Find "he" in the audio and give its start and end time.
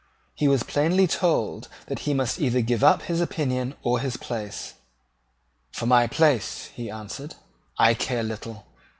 0.33-0.47, 2.09-2.15, 6.73-6.89